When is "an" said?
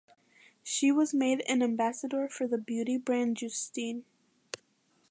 1.41-1.61